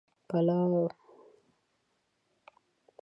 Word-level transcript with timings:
پلو 0.33 0.83